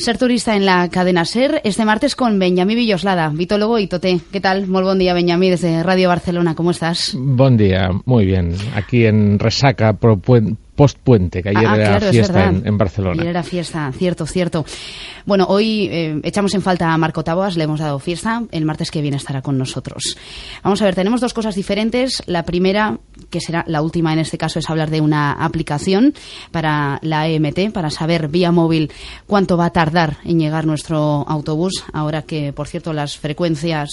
Ser 0.00 0.16
turista 0.16 0.56
en 0.56 0.64
la 0.64 0.88
cadena 0.88 1.26
Ser 1.26 1.60
este 1.62 1.84
martes 1.84 2.16
con 2.16 2.38
Benjamí 2.38 2.74
Villoslada, 2.74 3.28
vitólogo 3.28 3.78
y 3.78 3.86
toté. 3.86 4.18
¿Qué 4.32 4.40
tal? 4.40 4.66
Muy 4.66 4.82
buen 4.82 4.98
día, 4.98 5.12
Benjamí, 5.12 5.50
desde 5.50 5.82
Radio 5.82 6.08
Barcelona. 6.08 6.54
¿Cómo 6.54 6.70
estás? 6.70 7.14
Buen 7.18 7.58
día, 7.58 7.90
muy 8.06 8.24
bien. 8.24 8.54
Aquí 8.74 9.04
en 9.04 9.38
Resaca, 9.38 9.92
post-puente, 10.74 11.42
que 11.42 11.50
ayer 11.50 11.66
Ah, 11.66 11.76
era 11.76 11.84
claro, 11.86 12.06
es 12.06 12.12
fiesta 12.12 12.44
en, 12.46 12.66
en 12.66 12.78
Barcelona. 12.78 13.22
Ayer 13.22 13.30
era 13.30 13.42
fiesta, 13.42 13.90
cierto, 13.92 14.26
cierto. 14.26 14.64
Bueno, 15.26 15.46
hoy 15.48 15.88
eh, 15.90 16.20
echamos 16.24 16.54
en 16.54 16.62
falta 16.62 16.92
a 16.92 16.98
Marco 16.98 17.22
Taboas, 17.22 17.56
le 17.56 17.64
hemos 17.64 17.80
dado 17.80 17.98
fiesta. 17.98 18.42
El 18.50 18.64
martes 18.64 18.90
que 18.90 19.02
viene 19.02 19.16
estará 19.16 19.42
con 19.42 19.58
nosotros. 19.58 20.16
Vamos 20.62 20.80
a 20.82 20.84
ver, 20.86 20.94
tenemos 20.94 21.20
dos 21.20 21.34
cosas 21.34 21.54
diferentes. 21.54 22.22
La 22.26 22.44
primera, 22.44 22.98
que 23.28 23.40
será 23.40 23.64
la 23.66 23.82
última 23.82 24.12
en 24.12 24.18
este 24.20 24.38
caso, 24.38 24.58
es 24.58 24.70
hablar 24.70 24.90
de 24.90 25.00
una 25.00 25.32
aplicación 25.32 26.14
para 26.50 26.98
la 27.02 27.28
EMT, 27.28 27.72
para 27.72 27.90
saber 27.90 28.28
vía 28.28 28.50
móvil 28.50 28.90
cuánto 29.26 29.56
va 29.56 29.66
a 29.66 29.70
tardar 29.70 30.16
en 30.24 30.38
llegar 30.38 30.66
nuestro 30.66 31.26
autobús. 31.28 31.84
Ahora 31.92 32.22
que, 32.22 32.52
por 32.52 32.68
cierto, 32.68 32.92
las 32.92 33.18
frecuencias 33.18 33.90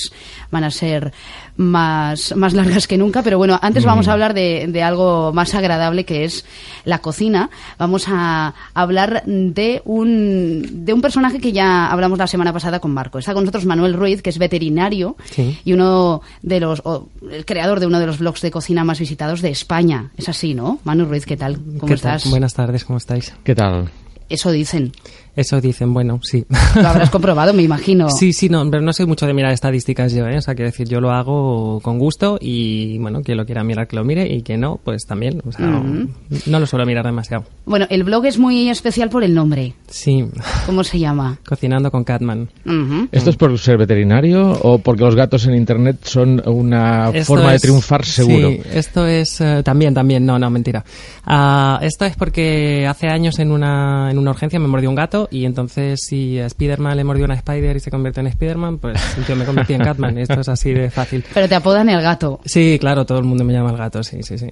van 0.52 0.64
a 0.64 0.72
ser 0.72 1.12
más, 1.58 2.36
más 2.36 2.54
largas 2.54 2.88
que 2.88 2.98
nunca. 2.98 3.24
Pero 3.24 3.38
bueno, 3.38 3.60
antes 3.62 3.84
vamos 3.84 4.08
a 4.08 4.14
hablar 4.14 4.34
de, 4.34 4.68
de 4.70 4.84
algo 4.84 5.34
más 5.34 5.54
agradable 5.54 6.06
que 6.06 6.24
es 6.24 6.46
la 6.86 7.00
cocina. 7.00 7.50
Vamos 7.78 8.06
a 8.08 8.54
hablar 8.74 9.24
de 9.26 9.82
un, 9.86 10.86
de 10.86 10.94
un 10.94 11.02
personaje 11.02 11.40
que 11.40 11.52
ya 11.52 11.88
hablamos 11.88 12.18
la 12.20 12.28
semana 12.28 12.54
pasada 12.54 12.80
con 12.80 12.92
Marco. 12.92 13.20
Está 13.20 13.34
con 13.34 13.44
nosotros 13.44 13.66
Manuel 13.66 13.94
Ruiz, 13.94 14.22
que 14.22 14.30
es 14.30 14.38
veterinario 14.38 15.16
Sí. 15.26 15.58
y 15.64 15.74
uno 15.74 16.22
de 16.42 16.60
los, 16.60 16.82
o 16.86 17.10
el 17.32 17.46
creador 17.46 17.80
de 17.80 17.88
uno 17.88 18.00
de 18.00 18.06
los 18.08 18.20
blogs 18.20 18.42
de 18.42 18.52
cocina 18.52 18.84
más 18.84 19.00
visitados 19.00 19.42
de 19.42 19.50
España. 19.50 20.12
Es 20.18 20.30
así, 20.30 20.54
¿no? 20.54 20.80
Manuel 20.84 21.10
Ruiz, 21.10 21.26
¿qué 21.26 21.38
tal? 21.38 21.56
¿Cómo 21.58 21.80
¿Qué 21.88 21.98
tal? 21.98 22.16
estás? 22.18 22.30
Buenas 22.30 22.54
tardes, 22.54 22.86
¿cómo 22.86 22.98
estáis? 22.98 23.34
¿Qué 23.44 23.56
tal? 23.56 23.90
Eso 24.30 24.52
dicen. 24.52 24.92
Eso 25.36 25.62
dicen, 25.62 25.94
bueno, 25.94 26.20
sí. 26.24 26.46
Lo 26.76 26.88
habrás 26.88 27.10
comprobado, 27.12 27.54
me 27.54 27.62
imagino. 27.62 28.10
Sí, 28.10 28.34
sí, 28.34 28.50
no, 28.50 28.68
pero 28.72 28.82
no 28.82 28.92
soy 28.92 29.06
mucho 29.06 29.28
de 29.28 29.36
mirar 29.36 29.52
estadísticas 29.54 30.12
yo, 30.12 30.26
¿eh? 30.28 30.38
O 30.38 30.42
sea, 30.42 30.56
quiero 30.56 30.72
decir, 30.72 30.88
yo 30.90 31.00
lo 31.00 31.12
hago 31.12 31.80
con 31.82 32.00
gusto 32.00 32.40
y, 32.42 32.98
bueno, 32.98 33.22
quien 33.22 33.38
lo 33.38 33.46
quiera 33.46 33.64
mirar 33.64 33.88
que 33.88 33.96
lo 33.96 34.04
mire 34.04 34.28
y 34.34 34.42
que 34.42 34.58
no, 34.58 34.80
pues 34.84 35.06
también. 35.06 35.44
O 35.48 35.52
sea, 35.52 35.68
no, 35.68 36.08
no 36.48 36.60
lo 36.60 36.66
suelo 36.66 36.88
mirar 36.88 37.06
demasiado. 37.06 37.44
Bueno, 37.66 37.86
el 37.92 38.04
blog 38.04 38.26
es 38.26 38.40
muy 38.40 38.68
especial 38.70 39.10
por 39.10 39.24
el 39.24 39.36
nombre. 39.36 39.76
Sí, 39.88 40.26
¿Cómo 40.66 40.84
se 40.84 40.98
llama? 40.98 41.38
cocinando 41.48 41.92
con 41.92 42.04
Catman. 42.04 42.50
Ujú. 42.66 43.08
¿Esto 43.12 43.30
es 43.30 43.36
por 43.36 43.58
ser 43.60 43.78
veterinario 43.78 44.54
o 44.64 44.80
porque 44.80 45.04
los 45.04 45.16
gatos 45.16 45.46
en 45.46 45.54
Internet 45.56 45.98
son 46.04 46.42
una 46.50 47.10
Esto 47.12 47.36
forma 47.36 47.52
de 47.52 47.58
es- 47.58 47.62
triunfar 47.62 48.04
seguro? 48.04 48.50
Sí, 48.50 48.62
esto 48.74 49.06
es 49.06 49.40
eh, 49.40 49.62
también, 49.64 49.94
también, 49.94 50.26
no, 50.26 50.40
no, 50.40 50.50
mentira. 50.50 50.84
Ah, 51.28 51.78
esto 51.84 52.06
es 52.06 52.16
porque 52.16 52.88
hace 52.90 53.08
años 53.08 53.38
en 53.38 53.52
una, 53.52 54.10
en 54.18 54.24
una 54.24 54.32
urgencia 54.32 54.60
me 54.60 54.68
mordió 54.68 54.90
un 54.90 54.96
gato 54.96 55.28
y 55.32 55.46
entonces 55.46 56.00
si 56.02 56.40
a 56.40 56.50
Spiderman 56.50 56.98
le 56.98 57.04
mordió 57.04 57.26
una 57.26 57.36
Spider 57.36 57.78
y 57.78 57.80
se 57.80 57.92
convierte 57.92 58.20
en 58.22 58.32
Spiderman, 58.32 58.80
pues 58.80 59.00
yo 59.28 59.36
me 59.36 59.46
convertí 59.46 59.74
en 59.74 59.84
Catman. 59.84 60.18
Esto 60.18 60.42
es 60.42 60.50
así 60.50 60.74
de 60.74 60.90
fácil. 60.90 61.24
Pero 61.34 61.48
te 61.48 61.56
apodan 61.56 61.90
el 61.90 62.02
gato. 62.02 62.40
Sí, 62.46 62.78
claro, 62.80 63.06
todo 63.06 63.20
el 63.20 63.26
mundo 63.26 63.44
me 63.44 63.54
llama 63.54 63.72
el 63.72 63.78
gato, 63.78 64.04
sí, 64.04 64.24
sí, 64.24 64.38
sí. 64.38 64.48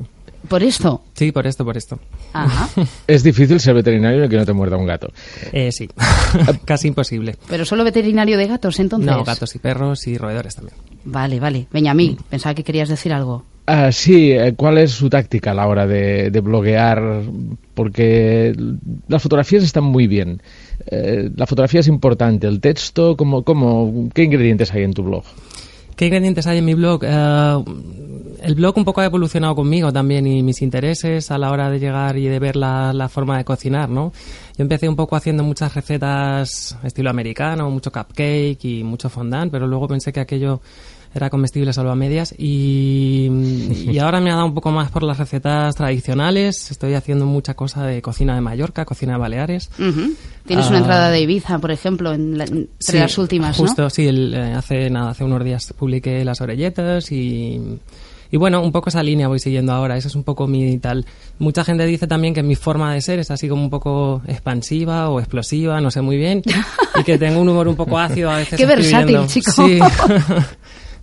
¿Por 0.48 0.62
esto? 0.62 1.02
Sí, 1.14 1.32
por 1.32 1.48
esto, 1.48 1.66
por 1.66 1.76
esto. 1.76 2.00
Ajá. 2.34 2.70
Es 3.08 3.24
difícil 3.24 3.60
ser 3.60 3.74
veterinario 3.74 4.26
y 4.26 4.30
que 4.30 4.38
no 4.38 4.46
te 4.46 4.54
muerda 4.54 4.78
un 4.78 4.86
gato. 4.86 5.12
Eh, 5.52 5.72
sí, 5.72 5.90
casi 6.66 6.88
imposible. 6.88 7.36
Pero 7.48 7.66
solo 7.66 7.84
veterinario 7.84 8.38
de 8.38 8.48
gatos, 8.48 8.80
entonces. 8.80 9.10
No, 9.10 9.24
gatos 9.24 9.56
y 9.56 9.60
perros 9.60 10.06
y 10.08 10.18
roedores 10.18 10.56
también. 10.56 10.78
Vale, 11.06 11.40
vale. 11.40 11.68
Benjamín, 11.72 12.18
pensaba 12.30 12.54
que 12.54 12.64
querías 12.64 12.90
decir 12.90 13.14
algo. 13.14 13.44
Ah, 13.68 13.92
sí, 13.92 14.32
eh, 14.32 14.54
¿cuál 14.56 14.78
es 14.78 14.92
su 14.92 15.10
táctica 15.10 15.52
a 15.52 15.54
la 15.56 15.68
hora 15.68 15.88
de, 15.88 16.30
de 16.30 16.40
bloguear? 16.40 17.24
Porque 17.74 18.56
las 19.08 19.24
fotografías 19.24 19.64
están 19.64 19.86
muy 19.86 20.06
bien. 20.06 20.42
Eh, 20.86 21.32
la 21.36 21.48
fotografía 21.48 21.80
es 21.80 21.88
importante. 21.88 22.46
El 22.48 22.62
texto, 22.62 23.18
¿cómo, 23.18 23.44
cómo, 23.44 24.10
¿qué 24.14 24.24
ingredientes 24.24 24.72
hay 24.72 24.84
en 24.84 24.94
tu 24.94 25.04
blog? 25.04 25.24
¿Qué 25.96 26.06
ingredientes 26.06 26.46
hay 26.46 26.60
en 26.60 26.66
mi 26.66 26.76
blog? 26.76 27.04
Eh, 27.04 27.64
el 28.44 28.54
blog 28.54 28.78
un 28.78 28.86
poco 28.86 29.02
ha 29.02 29.06
evolucionado 29.06 29.56
conmigo 29.56 29.92
también 29.92 30.28
y 30.28 30.44
mis 30.44 30.62
intereses 30.62 31.32
a 31.32 31.40
la 31.40 31.50
hora 31.50 31.72
de 31.72 31.80
llegar 31.80 32.18
y 32.18 32.28
de 32.28 32.38
ver 32.38 32.58
la, 32.58 32.94
la 32.94 33.10
forma 33.10 33.38
de 33.38 33.46
cocinar, 33.46 33.90
¿no? 33.90 34.14
Yo 34.58 34.62
empecé 34.62 34.88
un 34.88 34.96
poco 34.96 35.16
haciendo 35.16 35.44
muchas 35.44 35.74
recetas 35.74 36.78
estilo 36.84 37.10
americano, 37.10 37.72
mucho 37.72 37.92
cupcake 37.92 38.64
y 38.64 38.84
mucho 38.84 39.10
fondant, 39.10 39.52
pero 39.52 39.66
luego 39.66 39.88
pensé 39.88 40.14
que 40.14 40.20
aquello 40.20 40.62
era 41.16 41.30
comestible 41.30 41.72
solo 41.74 41.92
a 41.92 41.96
medias 41.96 42.36
y, 42.38 43.30
y 43.90 43.98
ahora 44.00 44.20
me 44.20 44.32
ha 44.32 44.36
dado 44.36 44.48
un 44.48 44.54
poco 44.54 44.70
más 44.72 44.92
por 44.92 45.02
las 45.04 45.18
recetas 45.18 45.74
tradicionales. 45.74 46.70
Estoy 46.70 46.94
haciendo 46.94 47.26
mucha 47.26 47.54
cosa 47.54 47.86
de 47.86 48.02
cocina 48.02 48.36
de 48.36 48.42
Mallorca, 48.42 48.84
cocina 48.86 49.14
de 49.14 49.20
Baleares. 49.20 49.70
Tienes 50.46 50.68
una 50.68 50.76
Ah. 50.76 50.80
entrada 50.80 51.10
de 51.10 51.22
Ibiza, 51.22 51.58
por 51.60 51.72
ejemplo, 51.72 52.14
en 52.14 52.38
la- 52.38 52.44
entre 52.44 52.68
Sí, 52.80 53.00
las 53.00 53.18
últimas, 53.18 53.58
¿no? 53.58 53.66
Justo, 53.66 53.90
sí, 53.90 54.08
el, 54.08 54.34
eh, 54.34 54.54
hace 54.54 54.90
nada, 54.90 55.12
hace 55.12 55.24
unos 55.24 55.44
días 55.44 55.74
publiqué 55.78 56.24
las 56.26 56.42
orelletas 56.42 57.12
y, 57.12 57.62
y 58.32 58.38
bueno, 58.38 58.62
un 58.62 58.74
poco 58.74 58.90
esa 58.90 59.02
línea 59.02 59.30
voy 59.30 59.40
siguiendo 59.40 59.72
ahora, 59.72 59.96
eso 59.96 60.10
es 60.10 60.16
un 60.16 60.24
poco 60.24 60.48
mi 60.48 60.78
tal. 60.80 61.06
Mucha 61.40 61.64
gente 61.64 61.86
dice 61.86 62.08
también 62.08 62.34
que 62.34 62.44
mi 62.44 62.56
forma 62.56 62.94
de 62.94 63.00
ser 63.02 63.20
es 63.20 63.32
así 63.32 63.48
como 63.48 63.64
un 63.64 63.70
poco 63.70 64.22
expansiva 64.28 65.10
o 65.10 65.20
explosiva, 65.20 65.80
no 65.80 65.90
sé 65.92 66.02
muy 66.02 66.18
bien, 66.18 66.42
y 67.00 67.04
que 67.04 67.18
tengo 67.18 67.40
un 67.40 67.48
humor 67.48 67.70
un 67.70 67.76
poco 67.78 67.98
ácido 67.98 68.30
a 68.30 68.38
veces 68.38 68.58
Qué 68.60 68.66
versátil, 68.66 69.26
chico. 69.28 69.52
Sí. 69.52 69.80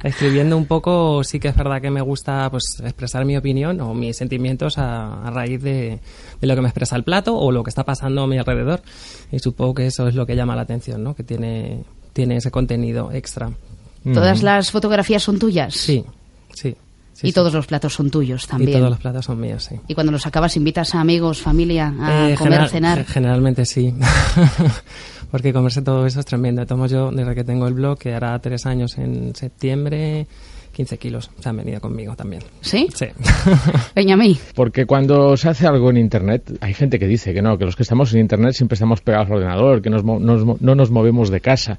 Escribiendo 0.03 0.57
un 0.57 0.67
poco, 0.67 1.23
sí 1.23 1.39
que 1.39 1.49
es 1.49 1.57
verdad 1.57 1.81
que 1.81 1.91
me 1.91 2.01
gusta 2.01 2.49
pues 2.51 2.81
expresar 2.83 3.25
mi 3.25 3.37
opinión 3.37 3.81
o 3.81 3.95
mis 3.95 4.17
sentimientos 4.17 4.79
a, 4.79 5.27
a 5.27 5.31
raíz 5.31 5.63
de, 5.63 6.01
de 6.41 6.47
lo 6.47 6.55
que 6.55 6.61
me 6.61 6.69
expresa 6.69 6.97
el 6.97 7.05
plato 7.05 7.37
o 7.37 7.53
lo 7.53 7.63
que 7.63 7.71
está 7.71 7.85
pasando 7.85 8.23
a 8.23 8.27
mi 8.27 8.39
alrededor. 8.39 8.83
Y 9.31 9.39
supongo 9.39 9.75
que 9.75 9.87
eso 9.87 10.09
es 10.09 10.15
lo 10.15 10.27
que 10.27 10.35
llama 10.35 10.57
la 10.57 10.63
atención, 10.63 11.05
¿no? 11.05 11.15
Que 11.15 11.23
tiene, 11.23 11.85
tiene 12.13 12.37
ese 12.37 12.51
contenido 12.51 13.13
extra. 13.13 13.51
Todas 14.13 14.43
las 14.43 14.71
fotografías 14.73 15.23
son 15.23 15.39
tuyas. 15.39 15.75
Sí, 15.75 16.05
sí. 16.53 16.75
Sí, 17.13 17.27
y 17.27 17.31
sí. 17.31 17.33
todos 17.35 17.53
los 17.53 17.67
platos 17.67 17.93
son 17.95 18.11
tuyos 18.11 18.45
Y 18.45 18.47
también. 18.49 18.79
todos 18.79 18.91
los 18.91 18.99
platos 19.01 19.25
son 19.25 19.41
míos, 19.41 19.65
sí. 19.69 19.77
Y 19.89 19.95
cuando 19.95 20.13
los 20.13 20.27
acabas, 20.27 20.57
invitas 20.57 20.95
a 20.95 21.01
amigos, 21.01 21.41
familia 21.43 21.95
a 22.01 22.31
Eh, 22.31 22.35
comer, 22.35 22.39
general- 22.39 22.69
cenar. 22.71 22.99
ge- 23.05 23.13
Generalmente 23.13 23.65
sí. 23.65 23.95
Porque 25.31 25.53
comerse 25.53 25.81
todo 25.83 26.05
eso 26.07 26.21
es 26.21 26.27
tremendo. 26.27 26.65
Tomo 26.67 26.87
yo, 26.87 27.11
desde 27.11 27.35
que 27.35 27.45
tengo 27.45 27.67
el 27.67 27.75
blog, 27.75 27.99
que 27.99 28.13
hará 28.15 28.39
tres 28.39 28.67
años 28.67 28.99
en 28.99 29.35
septiembre, 29.35 30.27
15 30.73 30.99
kilos 30.99 31.31
se 31.41 31.49
han 31.49 31.57
venido 31.57 31.81
conmigo 31.81 32.15
también. 32.15 32.43
¿Sí? 32.61 32.87
Sí. 32.95 33.07
Benjamín. 33.95 34.37
Porque 34.55 34.85
cuando 34.85 35.35
se 35.39 35.49
hace 35.49 35.67
algo 35.67 35.89
en 35.91 35.97
Internet, 35.97 36.59
hay 36.61 36.75
gente 36.75 36.99
que 36.99 37.07
dice 37.07 37.33
que 37.33 37.41
no, 37.41 37.57
que 37.57 37.65
los 37.65 37.77
que 37.77 37.83
estamos 37.83 38.13
en 38.13 38.21
Internet 38.21 38.53
siempre 38.53 38.75
estamos 38.75 39.01
pegados 39.01 39.29
al 39.29 39.37
ordenador, 39.37 39.81
que 39.81 39.89
nos 39.89 40.05
mo- 40.05 40.19
nos 40.21 40.45
mo- 40.45 40.59
no 40.61 40.75
nos 40.75 40.91
movemos 40.91 41.31
de 41.31 41.41
casa. 41.41 41.79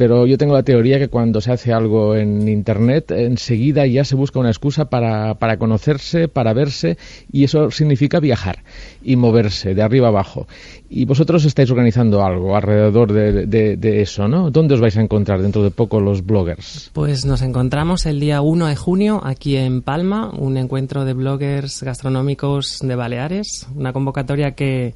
Pero 0.00 0.26
yo 0.26 0.38
tengo 0.38 0.54
la 0.54 0.62
teoría 0.62 0.98
que 0.98 1.08
cuando 1.08 1.42
se 1.42 1.52
hace 1.52 1.74
algo 1.74 2.16
en 2.16 2.48
Internet, 2.48 3.10
enseguida 3.10 3.84
ya 3.86 4.02
se 4.02 4.14
busca 4.16 4.38
una 4.40 4.48
excusa 4.48 4.86
para, 4.88 5.34
para 5.34 5.58
conocerse, 5.58 6.26
para 6.26 6.54
verse, 6.54 6.96
y 7.30 7.44
eso 7.44 7.70
significa 7.70 8.18
viajar 8.18 8.60
y 9.02 9.16
moverse 9.16 9.74
de 9.74 9.82
arriba 9.82 10.08
abajo. 10.08 10.48
Y 10.88 11.04
vosotros 11.04 11.44
estáis 11.44 11.70
organizando 11.70 12.24
algo 12.24 12.56
alrededor 12.56 13.12
de, 13.12 13.44
de- 13.46 14.00
eso, 14.00 14.26
¿no? 14.26 14.50
¿Dónde 14.50 14.72
os 14.72 14.80
vais 14.80 14.96
a 14.96 15.02
encontrar 15.02 15.42
dentro 15.42 15.62
de 15.62 15.70
poco 15.70 16.00
los 16.00 16.24
bloggers? 16.24 16.90
Pues 16.94 17.26
nos 17.26 17.42
encontramos 17.42 18.06
el 18.06 18.20
día 18.20 18.40
1 18.40 18.68
de 18.68 18.76
junio 18.76 19.20
aquí 19.22 19.56
en 19.58 19.82
Palma, 19.82 20.30
un 20.30 20.56
encuentro 20.56 21.04
de 21.04 21.12
bloggers 21.12 21.82
gastronómicos 21.82 22.78
de 22.80 22.94
Baleares, 22.96 23.66
una 23.76 23.92
convocatoria 23.92 24.52
que 24.52 24.94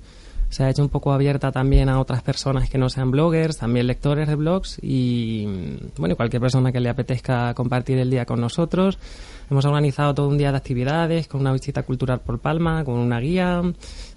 se 0.55 0.63
ha 0.63 0.71
hecho 0.71 0.83
un 0.83 0.89
poco 0.89 1.13
abierta 1.13 1.51
también 1.51 1.89
a 1.89 1.99
otras 1.99 2.23
personas 2.23 2.71
que 2.71 2.79
no 2.79 2.89
sean 2.89 3.11
bloggers, 3.11 3.59
también 3.59 3.89
lectores 3.89 4.29
de 4.29 4.37
blogs 4.37 4.79
y 4.81 5.47
bueno, 5.99 6.13
y 6.13 6.17
cualquier 6.17 6.41
persona 6.41 6.71
que 6.71 6.79
le 6.79 6.89
apetezca 6.89 7.53
compartir 7.55 7.99
el 7.99 8.09
día 8.09 8.25
con 8.25 8.41
nosotros. 8.41 8.97
Hemos 9.51 9.65
organizado 9.67 10.15
todo 10.15 10.29
un 10.29 10.39
día 10.39 10.53
de 10.53 10.57
actividades 10.57 11.27
con 11.29 11.41
una 11.43 11.53
visita 11.53 11.83
cultural 11.83 12.21
por 12.21 12.39
Palma, 12.39 12.83
con 12.85 12.95
una 12.95 13.19
guía. 13.21 13.61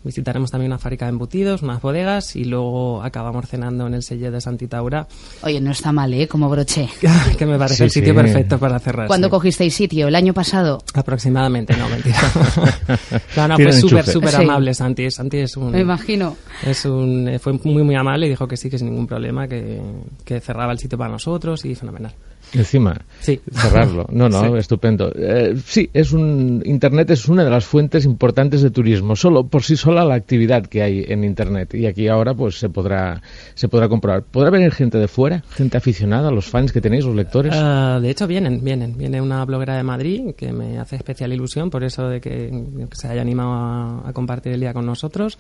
Visitaremos 0.04 0.52
también 0.52 0.72
una 0.72 0.80
fábrica 0.80 1.04
de 1.06 1.10
embutidos, 1.10 1.64
unas 1.64 1.82
bodegas 1.82 2.36
y 2.38 2.46
luego 2.46 3.02
acabamos 3.04 3.46
cenando 3.50 3.88
en 3.88 3.96
el 3.96 4.04
sello 4.04 4.32
de 4.32 4.40
Santitaura, 4.40 5.06
Oye, 5.42 5.60
no 5.60 5.72
está 5.72 5.92
mal, 5.92 6.14
¿eh? 6.14 6.28
Como 6.30 6.48
broche. 6.50 6.88
que 7.38 7.46
me 7.46 7.58
parece 7.58 7.76
Sí, 7.78 7.84
el 7.84 7.92
sitio 7.92 8.14
sí. 8.14 8.16
perfecto 8.22 8.58
para 8.58 8.80
cerrar. 8.80 9.08
¿Cuándo 9.08 9.28
sí. 9.28 9.32
cogisteis 9.32 9.74
sitio? 9.76 10.08
¿El 10.08 10.16
año 10.16 10.34
pasado? 10.34 10.82
Aproximadamente, 10.94 11.76
no, 11.76 11.90
mentira. 11.90 12.20
no, 13.36 13.48
no, 13.50 13.56
fue 13.58 13.74
súper, 13.74 14.06
súper 14.06 14.30
Sí. 14.30 14.44
amable 14.44 14.74
Santi. 14.74 15.12
Santi 15.12 15.38
es 15.40 15.58
un... 15.58 15.72
Me 15.72 15.82
imagino. 15.82 16.27
Es 16.66 16.86
un, 16.86 17.28
eh, 17.28 17.40
fue 17.40 17.54
muy, 17.54 17.84
muy 17.84 17.96
amable 17.96 18.26
y 18.28 18.30
dijo 18.30 18.48
que 18.48 18.58
sí, 18.58 18.70
que 18.70 18.78
sin 18.78 18.90
ningún 18.90 19.08
problema, 19.08 19.48
que, 19.48 19.80
que 20.26 20.40
cerraba 20.40 20.72
el 20.72 20.80
sitio 20.80 20.98
para 20.98 21.12
nosotros 21.12 21.64
y 21.66 21.76
fenomenal. 21.76 22.14
Encima, 22.54 22.96
Sí. 23.20 23.42
cerrarlo. 23.52 24.06
No, 24.10 24.30
no, 24.30 24.42
Sí. 24.54 24.58
estupendo. 24.58 25.12
Eh, 25.14 25.58
sí, 25.66 25.90
es 25.94 26.14
un 26.14 26.62
Internet 26.66 27.10
es 27.10 27.28
una 27.28 27.44
de 27.44 27.50
las 27.50 27.66
fuentes 27.66 28.06
importantes 28.06 28.62
de 28.62 28.70
turismo. 28.72 29.18
Solo 29.18 29.48
por 29.48 29.64
sí 29.64 29.76
sola 29.76 30.06
la 30.06 30.16
actividad 30.16 30.66
que 30.66 30.82
hay 30.82 31.04
en 31.10 31.26
Internet 31.26 31.74
y 31.76 31.88
aquí 31.88 32.08
ahora 32.08 32.34
pues 32.34 32.58
se 32.58 32.70
podrá 32.70 33.22
se 33.54 33.68
podrá 33.68 33.90
comprobar. 33.90 34.24
¿Podrá 34.24 34.50
venir 34.50 34.72
gente 34.72 34.98
de 34.98 35.10
fuera, 35.10 35.44
gente 35.50 35.76
aficionada, 35.76 36.32
los 36.32 36.46
fans 36.46 36.72
que 36.72 36.80
tenéis, 36.80 37.04
los 37.04 37.16
lectores? 37.16 37.54
Ah, 37.54 38.00
de 38.02 38.10
hecho, 38.10 38.26
vienen, 38.28 38.64
vienen. 38.64 38.98
Viene 38.98 39.20
una 39.22 39.44
bloguera 39.44 39.76
de 39.76 39.84
Madrid 39.84 40.34
que 40.38 40.54
me 40.54 40.78
hace 40.80 40.96
especial 40.96 41.34
ilusión 41.34 41.70
por 41.70 41.84
eso 41.84 42.08
de 42.08 42.22
que, 42.22 42.50
que 42.90 42.96
se 42.96 43.10
haya 43.10 43.22
animado 43.24 43.52
a, 43.52 44.08
a 44.08 44.14
compartir 44.14 44.54
el 44.54 44.62
día 44.62 44.72
con 44.74 44.86
nosotros. 44.86 45.38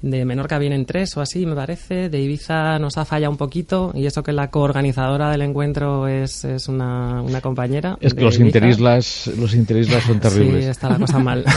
De 0.00 0.24
Menorca 0.24 0.58
vienen 0.58 0.86
tres 0.86 1.16
o 1.16 1.20
así, 1.20 1.44
me 1.44 1.54
parece. 1.56 2.08
De 2.08 2.20
Ibiza 2.20 2.78
nos 2.78 2.96
ha 2.98 3.04
fallado 3.04 3.32
un 3.32 3.36
poquito. 3.36 3.92
Y 3.94 4.06
eso 4.06 4.22
que 4.22 4.32
la 4.32 4.48
coorganizadora 4.50 5.30
del 5.30 5.42
encuentro 5.42 6.06
es, 6.06 6.44
es 6.44 6.68
una, 6.68 7.20
una 7.22 7.40
compañera. 7.40 7.98
Es 8.00 8.14
que 8.14 8.22
los 8.22 8.36
Ibiza. 8.36 8.46
interislas, 8.46 9.30
los 9.36 9.54
interislas 9.54 10.04
son 10.04 10.20
terribles. 10.20 10.64
Sí, 10.64 10.70
está 10.70 10.88
la 10.88 10.98
cosa 10.98 11.18
mal. 11.18 11.44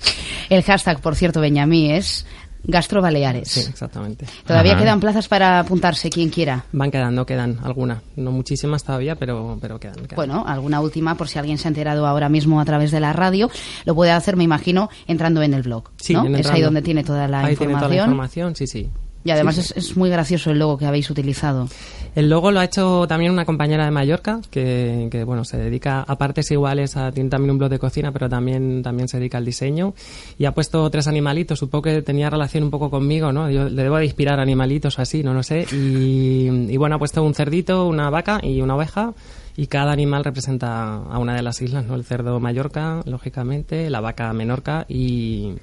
El 0.50 0.62
hashtag, 0.62 1.00
por 1.00 1.14
cierto, 1.16 1.40
Benjamí, 1.40 1.92
es 1.92 2.26
Gastrobaleares. 2.64 3.48
sí, 3.48 3.60
exactamente. 3.68 4.26
Todavía 4.46 4.72
Ajá. 4.72 4.82
quedan 4.82 5.00
plazas 5.00 5.28
para 5.28 5.60
apuntarse, 5.60 6.10
quien 6.10 6.28
quiera. 6.30 6.64
Van 6.72 6.90
quedando, 6.90 7.24
quedan 7.26 7.58
alguna. 7.62 8.02
No 8.16 8.30
muchísimas 8.32 8.84
todavía, 8.84 9.16
pero, 9.16 9.58
pero 9.60 9.78
quedan. 9.80 9.94
quedan. 9.96 10.16
Bueno, 10.16 10.44
alguna 10.46 10.80
última, 10.80 11.16
por 11.16 11.28
si 11.28 11.38
alguien 11.38 11.58
se 11.58 11.68
ha 11.68 11.70
enterado 11.70 12.06
ahora 12.06 12.28
mismo 12.28 12.60
a 12.60 12.64
través 12.64 12.90
de 12.90 13.00
la 13.00 13.12
radio, 13.12 13.50
lo 13.84 13.94
puede 13.94 14.10
hacer, 14.12 14.36
me 14.36 14.44
imagino, 14.44 14.90
entrando 15.06 15.42
en 15.42 15.54
el 15.54 15.62
blog. 15.62 15.90
Sí, 15.96 16.14
¿no? 16.14 16.24
Es 16.36 16.50
ahí 16.50 16.60
donde 16.62 16.82
tiene 16.82 17.02
toda 17.04 17.26
la 17.28 17.40
Ahí 17.40 17.56
tiene 17.56 17.72
información. 17.72 17.80
toda 17.80 17.88
la 17.88 17.96
información, 18.12 18.56
sí, 18.56 18.66
sí. 18.66 18.88
Y 19.24 19.30
además 19.30 19.56
Sí, 19.56 19.60
Es, 19.60 19.76
es 19.76 19.96
muy 19.96 20.10
gracioso 20.10 20.50
el 20.50 20.58
logo 20.58 20.78
que 20.78 20.86
habéis 20.86 21.10
utilizado. 21.10 21.68
El 22.14 22.28
logo 22.28 22.50
lo 22.50 22.58
ha 22.58 22.64
hecho 22.64 23.06
también 23.06 23.30
una 23.30 23.44
compañera 23.44 23.84
de 23.84 23.90
Mallorca 23.92 24.40
que, 24.50 25.08
que, 25.10 25.22
bueno, 25.22 25.44
se 25.44 25.58
dedica 25.58 26.02
a 26.02 26.16
partes 26.16 26.50
iguales, 26.50 26.96
a, 26.96 27.12
tiene 27.12 27.30
también 27.30 27.52
un 27.52 27.58
blog 27.58 27.70
de 27.70 27.78
cocina, 27.78 28.10
pero 28.10 28.28
también, 28.28 28.82
también 28.82 29.08
se 29.08 29.18
dedica 29.18 29.38
al 29.38 29.44
diseño. 29.44 29.94
Y 30.38 30.46
ha 30.46 30.52
puesto 30.52 30.90
tres 30.90 31.06
animalitos, 31.06 31.58
supongo 31.58 31.82
que 31.82 32.02
tenía 32.02 32.28
relación 32.30 32.64
un 32.64 32.70
poco 32.70 32.90
conmigo, 32.90 33.30
¿no? 33.32 33.48
Yo 33.50 33.68
le 33.68 33.82
debo 33.82 33.98
de 33.98 34.06
inspirar 34.06 34.40
animalitos 34.40 34.98
o 34.98 35.02
así, 35.02 35.22
no 35.22 35.34
lo 35.34 35.42
sé. 35.42 35.66
Y, 35.72 36.48
y 36.68 36.76
bueno, 36.76 36.96
ha 36.96 36.98
puesto 36.98 37.22
un 37.22 37.34
cerdito, 37.34 37.86
una 37.86 38.10
vaca 38.10 38.40
y 38.42 38.60
una 38.60 38.74
oveja. 38.74 39.12
Y 39.56 39.66
cada 39.66 39.92
animal 39.92 40.24
representa 40.24 40.94
a 40.96 41.18
una 41.18 41.34
de 41.34 41.42
las 41.42 41.60
islas, 41.60 41.84
¿no? 41.84 41.94
El 41.94 42.04
cerdo 42.04 42.40
Mallorca, 42.40 43.02
lógicamente, 43.04 43.90
la 43.90 44.00
vaca 44.00 44.32
Menorca 44.32 44.86
y 44.88 45.54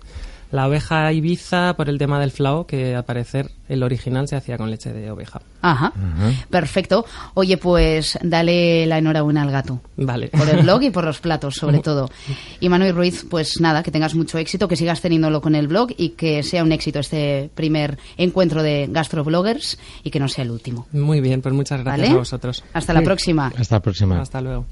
la 0.52 0.68
oveja 0.68 1.12
Ibiza 1.12 1.76
por 1.76 1.90
el 1.90 1.98
tema 1.98 2.20
del 2.20 2.32
flao, 2.32 2.66
que 2.66 2.96
al 2.96 3.06
parecer 3.06 3.52
el 3.68 3.84
original 3.84 4.28
se 4.28 4.36
hacía 4.36 4.58
con 4.58 4.72
leche 4.72 4.94
de 4.94 5.12
oveja. 5.12 5.42
Ajá. 5.62 5.92
Perfecto. 6.50 7.06
Oye, 7.34 7.58
pues 7.58 8.18
dale 8.22 8.86
la 8.86 8.98
enhorabuena 8.98 9.42
al 9.42 9.52
gato. 9.52 9.82
Vale. 9.98 10.30
Por 10.30 10.48
el 10.48 10.62
blog 10.64 10.84
y 10.84 10.90
por 10.90 11.04
los 11.04 11.20
platos, 11.20 11.56
sobre 11.60 11.80
todo. 11.80 12.10
Y 12.60 12.70
Manuel 12.70 12.96
Ruiz, 12.96 13.26
pues 13.30 13.60
nada, 13.60 13.84
que 13.84 13.92
tengas 13.92 14.16
mucho 14.16 14.38
éxito, 14.38 14.68
que 14.68 14.76
sigas 14.76 15.02
teniéndolo 15.02 15.42
con 15.42 15.56
el 15.56 15.68
blog 15.68 15.90
y 15.98 16.10
que 16.10 16.44
sea 16.44 16.64
un 16.64 16.72
éxito 16.72 17.00
este 17.00 17.50
primer 17.54 17.98
encuentro 18.18 18.64
de 18.64 18.88
gastrobloggers 18.90 19.78
y 20.04 20.12
que 20.12 20.20
no 20.20 20.28
sea 20.28 20.44
el 20.44 20.52
último. 20.52 20.88
Muy 20.94 21.20
bien, 21.20 21.42
pues 21.42 21.54
muchas 21.54 21.82
gracias 21.84 22.08
¿Vale? 22.08 22.16
a 22.16 22.20
vosotros. 22.20 22.64
Hasta 22.74 22.94
la 22.94 23.02
próxima. 23.02 23.52
Hasta 23.58 23.76
la 23.76 23.82
próxima. 23.82 24.22
Hasta 24.22 24.42
luego. 24.42 24.66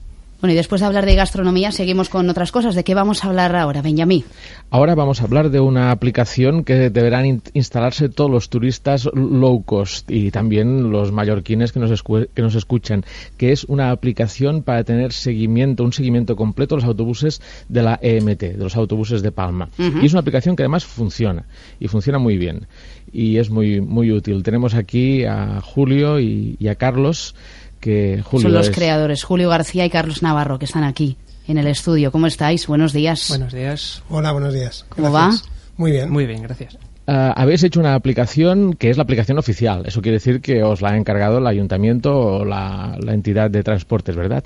Bueno, 0.45 0.53
y 0.53 0.57
después 0.57 0.81
de 0.81 0.85
hablar 0.85 1.07
de 1.07 1.15
gastronomía, 1.15 1.71
seguimos 1.71 2.07
con 2.07 2.29
otras 2.29 2.51
cosas. 2.51 2.75
¿De 2.75 2.83
qué 2.83 2.93
vamos 2.93 3.23
a 3.25 3.29
hablar 3.29 3.55
ahora, 3.55 3.81
Benjamín? 3.81 4.23
Ahora 4.69 4.93
vamos 4.93 5.19
a 5.19 5.23
hablar 5.23 5.49
de 5.49 5.59
una 5.59 5.89
aplicación 5.89 6.63
que 6.63 6.91
deberán 6.91 7.25
in- 7.25 7.41
instalarse 7.53 8.09
todos 8.09 8.29
los 8.29 8.49
turistas 8.49 9.09
low 9.15 9.63
cost 9.63 10.11
y 10.11 10.29
también 10.29 10.91
los 10.91 11.11
mallorquines 11.11 11.71
que 11.71 11.79
nos, 11.79 12.03
que 12.03 12.41
nos 12.43 12.53
escuchan, 12.53 13.03
que 13.37 13.53
es 13.53 13.63
una 13.63 13.89
aplicación 13.89 14.61
para 14.61 14.83
tener 14.83 15.13
seguimiento, 15.13 15.83
un 15.83 15.93
seguimiento 15.93 16.35
completo 16.35 16.75
de 16.75 16.81
los 16.81 16.87
autobuses 16.87 17.41
de 17.67 17.81
la 17.81 17.97
EMT, 17.99 18.39
de 18.41 18.57
los 18.59 18.75
autobuses 18.75 19.23
de 19.23 19.31
Palma. 19.31 19.69
Y 19.79 20.05
es 20.05 20.11
una 20.13 20.19
aplicación 20.19 20.55
que 20.55 20.61
además 20.61 20.85
funciona 20.85 21.45
y 21.79 21.87
funciona 21.87 22.19
muy 22.19 22.37
bien 22.37 22.67
y 23.11 23.37
es 23.37 23.49
muy 23.49 23.81
muy 23.81 24.11
útil. 24.11 24.43
Tenemos 24.43 24.75
aquí 24.75 25.23
a 25.25 25.59
Julio 25.61 26.19
y, 26.19 26.55
y 26.59 26.67
a 26.67 26.75
Carlos 26.75 27.33
que 27.79 28.21
Julio 28.23 28.43
Son 28.49 28.53
los 28.53 28.67
es- 28.69 28.75
creadores, 28.75 29.23
Julio 29.23 29.49
García 29.49 29.85
y 29.85 29.89
Carlos 29.89 30.21
Navarro, 30.23 30.57
que 30.59 30.65
están 30.65 30.83
aquí 30.83 31.17
en 31.47 31.57
el 31.57 31.67
estudio. 31.67 32.11
¿Cómo 32.11 32.27
estáis? 32.27 32.67
Buenos 32.67 32.93
días. 32.93 33.27
Buenos 33.29 33.53
días. 33.53 34.01
Hola, 34.09 34.31
buenos 34.31 34.53
días. 34.53 34.85
¿Cómo 34.89 35.11
Gracias. 35.11 35.43
Muy 35.77 35.91
bien. 35.91 36.09
Muy 36.11 36.25
bien, 36.25 36.41
gracias. 36.41 36.77
Ah, 37.07 37.33
habéis 37.37 37.61
hecho 37.63 37.79
una 37.79 37.93
aplicación 37.93 38.73
que 38.73 38.89
es 38.89 38.97
la 38.97 39.03
aplicación 39.03 39.37
oficial. 39.37 39.83
Eso 39.85 40.01
quiere 40.01 40.15
decir 40.17 40.41
que 40.41 40.63
os 40.63 40.81
la 40.81 40.91
ha 40.91 40.97
encargado 40.97 41.37
el 41.37 41.45
ayuntamiento 41.45 42.17
o 42.17 42.45
la, 42.45 42.97
la 42.99 43.13
entidad 43.13 43.51
de 43.51 43.61
transportes, 43.61 44.15
¿verdad? 44.15 44.43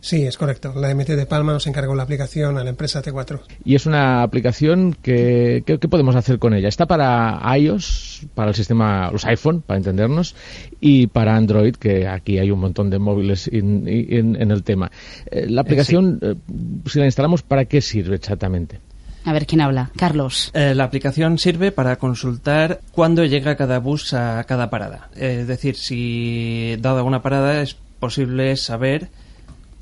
Sí, 0.00 0.22
es 0.24 0.36
correcto. 0.36 0.72
La 0.76 0.94
MT 0.94 1.10
de 1.16 1.26
Palma 1.26 1.52
nos 1.52 1.66
encargó 1.66 1.94
la 1.94 2.02
aplicación 2.02 2.58
a 2.58 2.64
la 2.64 2.70
empresa 2.70 3.02
T4. 3.02 3.40
Y 3.64 3.74
es 3.74 3.86
una 3.86 4.22
aplicación 4.22 4.96
que, 5.00 5.62
que- 5.66 5.78
¿qué 5.78 5.88
podemos 5.88 6.14
hacer 6.16 6.38
con 6.38 6.54
ella? 6.54 6.68
Está 6.68 6.86
para 6.86 7.40
iOS, 7.56 8.26
para 8.34 8.50
el 8.50 8.54
sistema, 8.54 9.10
los 9.10 9.24
iPhone, 9.24 9.62
para 9.62 9.78
entendernos, 9.78 10.34
y 10.80 11.06
para 11.08 11.36
Android, 11.36 11.74
que 11.76 12.06
aquí 12.08 12.38
hay 12.38 12.50
un 12.50 12.60
montón 12.60 12.90
de 12.90 12.98
móviles 12.98 13.48
in- 13.52 13.88
in- 13.88 14.36
en, 14.40 14.50
el 14.50 14.62
tema. 14.62 14.90
Eh, 15.30 15.46
la 15.48 15.62
aplicación, 15.62 16.18
eh, 16.22 16.34
si 16.86 16.98
la 16.98 17.06
instalamos, 17.06 17.42
¿para 17.42 17.64
qué 17.64 17.80
sirve 17.80 18.16
exactamente? 18.16 18.80
A 19.26 19.32
ver 19.32 19.46
quién 19.46 19.62
habla. 19.62 19.90
Carlos. 19.96 20.50
Eh, 20.52 20.74
la 20.74 20.84
aplicación 20.84 21.38
sirve 21.38 21.72
para 21.72 21.96
consultar 21.96 22.80
cuándo 22.92 23.24
llega 23.24 23.56
cada 23.56 23.78
bus 23.78 24.12
a 24.12 24.44
cada 24.44 24.68
parada. 24.68 25.08
Eh, 25.16 25.38
es 25.40 25.46
decir, 25.48 25.76
si 25.76 26.76
dada 26.80 27.02
una 27.02 27.22
parada 27.22 27.62
es 27.62 27.74
posible 27.98 28.54
saber 28.56 29.08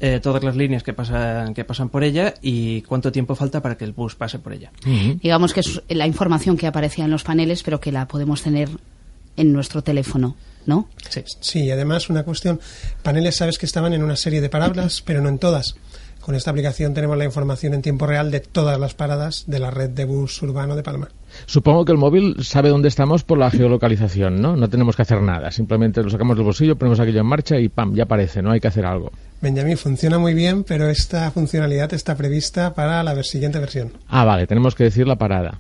eh, 0.05 0.19
todas 0.21 0.43
las 0.43 0.57
líneas 0.57 0.83
que 0.83 0.93
pasan, 0.93 1.55
que 1.55 1.65
pasan 1.65 1.89
por 1.89 2.03
ella 2.03 2.35
y 2.43 2.83
cuánto 2.83 3.13
tiempo 3.13 3.37
falta 3.37 3.63
para 3.63 3.77
que 3.77 3.85
el 3.85 3.93
bus 3.93 4.17
pase 4.17 4.41
por 4.41 4.53
ella. 4.53 4.73
Digamos 5.23 5.55
que 5.55 5.61
es 5.61 5.81
la 5.89 6.09
información 6.09 6.57
que 6.57 6.67
aparecía 6.67 7.05
en 7.05 7.13
los 7.13 7.23
paneles, 7.23 7.63
pero 7.63 7.79
que 7.79 7.93
la 7.93 8.09
podemos 8.09 8.43
tener 8.43 8.69
en 9.37 9.53
nuestro 9.53 9.83
teléfono, 9.83 10.35
¿no? 10.67 10.89
Sí. 11.09 11.23
Sí, 11.39 11.65
y 11.67 11.71
además 11.71 12.11
una 12.11 12.25
cuestión. 12.25 12.61
Paneles 13.05 13.37
sabes 13.37 13.59
que 13.59 13.67
estaban 13.67 13.93
en 13.93 14.03
una 14.03 14.17
serie 14.17 14.41
de 14.41 14.49
paradas, 14.49 15.03
pero 15.07 15.21
no 15.21 15.29
en 15.29 15.39
todas. 15.39 15.77
Con 16.23 16.37
esta 16.37 16.53
aplicación 16.53 16.95
tenemos 16.95 17.19
la 17.19 17.25
información 17.25 17.75
en 17.75 17.83
tiempo 17.83 18.07
real 18.07 18.31
de 18.31 18.39
todas 18.39 18.79
las 18.79 18.95
paradas 18.95 19.45
de 19.49 19.59
la 19.59 19.73
red 19.73 19.91
de 19.91 20.05
bus 20.05 20.41
urbano 20.41 20.77
de 20.77 20.85
Palma. 20.85 21.09
Supongo 21.47 21.85
que 21.85 21.91
el 21.91 21.99
móvil 21.99 22.37
sabe 22.45 22.69
dónde 22.69 22.87
estamos 22.87 23.25
por 23.25 23.39
la 23.39 23.51
geolocalización, 23.51 24.41
¿no? 24.41 24.55
No 24.55 24.69
tenemos 24.69 24.95
que 24.95 25.03
hacer 25.03 25.21
nada. 25.21 25.51
Simplemente 25.51 26.01
lo 26.01 26.11
sacamos 26.11 26.37
del 26.37 26.45
bolsillo, 26.45 26.77
ponemos 26.77 27.01
aquello 27.01 27.21
en 27.21 27.27
marcha 27.27 27.59
y 27.59 27.69
¡pam! 27.69 27.95
Ya 27.95 28.05
aparece, 28.05 28.41
¿no? 28.41 28.53
Hay 28.53 28.61
que 28.61 28.69
hacer 28.69 28.87
algo. 28.87 29.11
Benjamín 29.41 29.77
funciona 29.77 30.19
muy 30.19 30.35
bien, 30.35 30.63
pero 30.63 30.89
esta 30.89 31.29
funcionalidad 31.33 31.93
está 31.93 32.15
prevista 32.15 32.73
para 32.73 33.03
la 33.03 33.21
siguiente 33.25 33.59
versión. 33.59 33.93
Ah, 34.07 34.25
vale, 34.25 34.47
tenemos 34.47 34.77
que 34.77 34.85
decir 34.85 35.09
la 35.09 35.17
parada. 35.17 35.59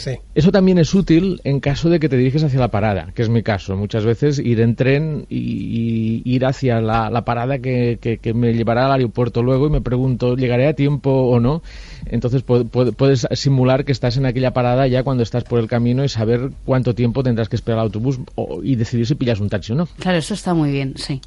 Sí. 0.00 0.12
Eso 0.34 0.50
también 0.50 0.78
es 0.78 0.94
útil 0.94 1.42
en 1.44 1.60
caso 1.60 1.90
de 1.90 2.00
que 2.00 2.08
te 2.08 2.16
diriges 2.16 2.42
hacia 2.42 2.58
la 2.58 2.68
parada, 2.68 3.12
que 3.14 3.20
es 3.20 3.28
mi 3.28 3.42
caso. 3.42 3.76
Muchas 3.76 4.06
veces 4.06 4.38
ir 4.38 4.60
en 4.62 4.74
tren 4.74 5.26
y, 5.28 6.22
y 6.24 6.34
ir 6.34 6.46
hacia 6.46 6.80
la, 6.80 7.10
la 7.10 7.22
parada 7.26 7.58
que, 7.58 7.98
que- 8.00 8.16
que 8.16 8.32
me 8.32 8.54
llevará 8.54 8.86
al 8.86 8.92
aeropuerto 8.92 9.42
luego 9.42 9.66
y 9.66 9.70
me 9.70 9.82
pregunto, 9.82 10.36
¿llegaré 10.36 10.68
a 10.68 10.72
tiempo 10.72 11.10
o 11.10 11.38
no? 11.38 11.62
Entonces 12.06 12.46
pu- 12.46 12.64
pu- 12.70 12.94
puedes 12.94 13.26
simular 13.32 13.84
que 13.84 13.92
estás 13.92 14.16
en 14.16 14.24
aquella 14.24 14.52
parada 14.52 14.86
ya 14.86 15.02
cuando 15.02 15.22
estás 15.22 15.44
por 15.44 15.58
el 15.60 15.66
camino 15.68 16.02
y 16.02 16.08
saber 16.08 16.50
cuánto 16.64 16.94
tiempo 16.94 17.22
tendrás 17.22 17.50
que 17.50 17.56
esperar 17.56 17.80
al 17.80 17.86
autobús 17.86 18.18
o- 18.36 18.62
y 18.62 18.76
decidir 18.76 19.06
si 19.06 19.16
pillas 19.16 19.38
un 19.40 19.50
taxi 19.50 19.72
o 19.72 19.76
no. 19.76 19.86
Claro, 19.98 20.16
eso 20.16 20.32
está 20.32 20.54
muy 20.54 20.70
bien, 20.70 20.94
sí. 20.96 21.20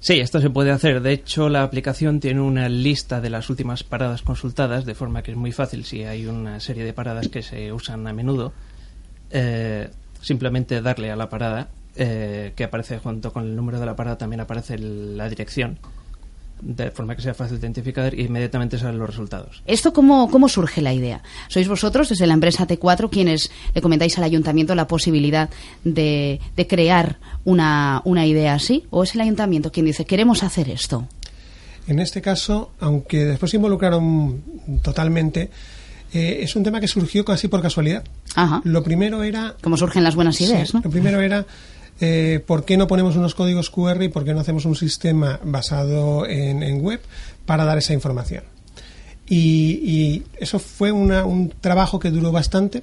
Sí, 0.00 0.20
esto 0.20 0.40
se 0.40 0.50
puede 0.50 0.70
hacer. 0.70 1.00
De 1.00 1.12
hecho, 1.12 1.48
la 1.48 1.62
aplicación 1.62 2.20
tiene 2.20 2.40
una 2.40 2.68
lista 2.68 3.20
de 3.20 3.30
las 3.30 3.48
últimas 3.50 3.82
paradas 3.84 4.22
consultadas, 4.22 4.84
de 4.84 4.94
forma 4.94 5.22
que 5.22 5.30
es 5.30 5.36
muy 5.36 5.52
fácil 5.52 5.84
si 5.84 6.04
hay 6.04 6.26
una 6.26 6.60
serie 6.60 6.84
de 6.84 6.92
paradas 6.92 7.28
que 7.28 7.42
se 7.42 7.72
usan 7.72 8.06
a 8.06 8.12
menudo. 8.12 8.52
eh, 9.30 9.88
simplemente 10.20 10.82
darle 10.82 11.10
a 11.10 11.16
la 11.16 11.28
parada, 11.28 11.68
eh, 11.96 12.52
que 12.54 12.64
aparece 12.64 12.98
junto 12.98 13.32
con 13.32 13.44
el 13.44 13.56
número 13.56 13.80
de 13.80 13.86
la 13.86 13.96
parada, 13.96 14.18
también 14.18 14.40
aparece 14.40 14.78
la 14.78 15.28
dirección, 15.28 15.78
de 16.62 16.90
forma 16.90 17.16
que 17.16 17.22
sea 17.22 17.34
fácil 17.34 17.58
de 17.60 17.66
identificar 17.66 18.14
y 18.14 18.22
inmediatamente 18.22 18.78
salen 18.78 18.98
los 18.98 19.08
resultados. 19.10 19.62
¿Esto 19.66 19.92
cómo, 19.92 20.30
cómo 20.30 20.48
surge 20.48 20.80
la 20.80 20.92
idea? 20.92 21.22
¿Sois 21.48 21.68
vosotros, 21.68 22.08
desde 22.08 22.26
la 22.26 22.34
empresa 22.34 22.66
T4, 22.66 23.10
quienes 23.10 23.50
le 23.74 23.80
comentáis 23.80 24.16
al 24.18 24.24
ayuntamiento 24.24 24.74
la 24.74 24.86
posibilidad 24.86 25.50
de, 25.84 26.40
de 26.56 26.66
crear 26.66 27.18
una, 27.44 28.02
una 28.04 28.26
idea 28.26 28.54
así? 28.54 28.84
¿O 28.90 29.02
es 29.04 29.14
el 29.14 29.20
ayuntamiento 29.22 29.72
quien 29.72 29.86
dice, 29.86 30.04
queremos 30.04 30.42
hacer 30.42 30.68
esto? 30.68 31.06
En 31.86 31.98
este 31.98 32.22
caso, 32.22 32.72
aunque 32.78 33.24
después 33.24 33.50
se 33.50 33.56
involucraron 33.56 34.42
totalmente, 34.82 35.50
eh, 36.12 36.38
es 36.42 36.54
un 36.56 36.62
tema 36.62 36.80
que 36.80 36.88
surgió 36.88 37.24
casi 37.24 37.48
por 37.48 37.62
casualidad. 37.62 38.04
Ajá. 38.34 38.60
Lo 38.64 38.82
primero 38.82 39.22
era 39.22 39.56
Cómo 39.62 39.76
surgen 39.76 40.04
las 40.04 40.14
buenas 40.14 40.40
ideas, 40.40 40.68
Sí, 40.68 40.76
¿no? 40.76 40.82
Lo 40.84 40.90
primero 40.90 41.20
era 41.20 41.46
eh, 42.00 42.40
por 42.46 42.64
qué 42.64 42.76
no 42.76 42.86
ponemos 42.86 43.16
unos 43.16 43.34
códigos 43.34 43.70
QR 43.70 44.02
y 44.02 44.08
por 44.08 44.24
qué 44.24 44.32
no 44.32 44.40
hacemos 44.40 44.64
un 44.64 44.76
sistema 44.76 45.40
basado 45.44 46.26
en, 46.26 46.80
web 46.80 47.00
para 47.46 47.64
dar 47.64 47.78
esa 47.78 47.92
información. 47.92 48.44
Y, 49.28 50.24
eso 50.38 50.58
fue 50.58 50.90
un 50.90 51.52
trabajo 51.60 51.98
que 51.98 52.10
duró 52.10 52.32
bastante, 52.32 52.82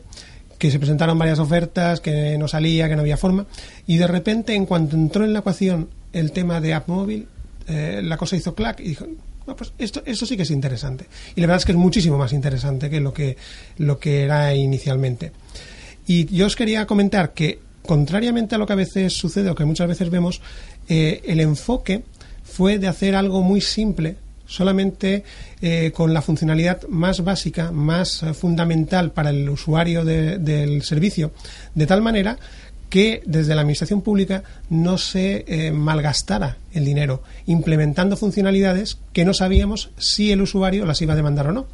que 0.58 0.72
se 0.72 0.80
presentaron 0.80 1.18
varias 1.18 1.40
ofertas, 1.40 2.00
que 2.00 2.38
no 2.38 2.48
salía, 2.48 2.90
que 2.90 2.96
no 2.96 3.02
había 3.02 3.18
forma, 3.18 3.46
y 3.86 3.98
de 3.98 4.08
repente, 4.08 4.56
en 4.56 4.66
cuanto 4.66 4.96
entró 4.96 5.24
en 5.24 5.34
la 5.34 5.40
ecuación 5.40 5.90
el 6.14 6.32
tema 6.32 6.60
de 6.62 6.74
app 6.74 6.88
móvil, 6.88 7.28
eh, 7.68 8.02
la 8.04 8.18
cosa 8.18 8.36
hizo 8.36 8.56
clac 8.56 8.80
y 8.80 8.90
dijo, 8.90 9.06
"No, 9.46 9.56
pues 9.56 9.74
esto, 9.78 10.02
esto 10.06 10.26
sí 10.26 10.36
que 10.36 10.44
es 10.44 10.52
interesante. 10.52 11.06
Y 11.36 11.42
la 11.42 11.48
verdad 11.48 11.60
es 11.60 11.66
que 11.66 11.74
es 11.74 11.78
muchísimo 11.78 12.18
más 12.18 12.34
interesante 12.34 12.90
que 12.90 13.00
lo 13.00 13.14
que, 13.14 13.38
lo 13.78 14.00
que 14.00 14.24
era 14.24 14.54
inicialmente. 14.56 15.32
Y 16.08 16.26
yo 16.34 16.46
os 16.46 16.56
quería 16.56 16.88
comentar 16.88 17.34
que, 17.34 17.60
contrariamente 17.88 18.54
a 18.54 18.58
lo 18.60 18.68
que 18.68 18.74
a 18.74 18.76
veces 18.76 19.14
sucede 19.14 19.50
o 19.50 19.56
que 19.56 19.66
muchas 19.66 19.88
veces 19.88 20.12
vemos, 20.12 20.42
eh, 20.88 21.22
el 21.26 21.40
enfoque 21.40 22.04
fue 22.44 22.78
de 22.78 22.88
hacer 22.88 23.16
algo 23.16 23.42
muy 23.42 23.62
simple 23.62 24.16
solamente 24.46 25.24
eh, 25.62 25.92
con 25.94 26.14
la 26.14 26.22
funcionalidad 26.22 26.84
más 26.88 27.24
básica, 27.24 27.72
más 27.72 28.22
eh, 28.24 28.34
fundamental 28.34 29.12
para 29.12 29.32
el 29.32 29.50
usuario 29.50 30.06
de- 30.06 30.38
del 30.38 30.84
servicio, 30.84 31.32
de 31.76 31.86
tal 31.88 32.02
manera 32.02 32.38
que 32.90 33.22
desde 33.26 33.54
la 33.56 33.62
administración 33.62 34.02
pública 34.02 34.44
no 34.70 34.98
se 34.98 35.72
malgastara 35.74 36.56
el 36.74 36.86
dinero 36.86 37.22
implementando 37.46 38.16
funcionalidades 38.16 38.98
que 39.12 39.26
no 39.26 39.34
sabíamos 39.34 39.90
si 39.98 40.32
el 40.32 40.42
usuario 40.42 40.86
las 40.86 41.02
iba 41.02 41.12
a 41.12 41.18
demandar 41.18 41.48
o 41.48 41.52
no. 41.52 41.66